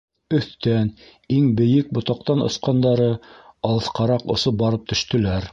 Өҫтән, 0.35 0.87
иң 1.35 1.51
бейек 1.59 1.91
ботаҡтан 1.99 2.43
осҡандары 2.47 3.13
алыҫҡараҡ 3.71 4.29
осоп 4.39 4.63
барып 4.67 4.93
төштөләр. 4.95 5.49